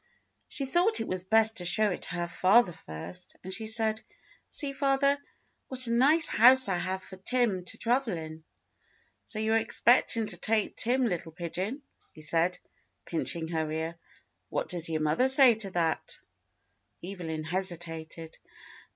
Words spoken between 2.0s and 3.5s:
to her father first,